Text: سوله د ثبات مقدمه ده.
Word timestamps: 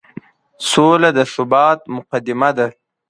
سوله 0.69 1.09
د 1.17 1.19
ثبات 1.33 1.79
مقدمه 1.95 2.49
ده. 2.57 2.67